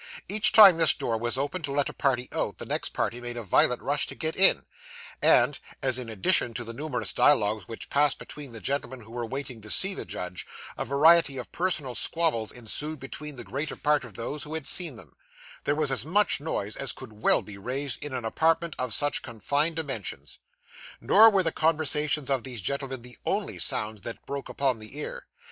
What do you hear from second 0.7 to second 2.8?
this door was opened to let a party out, the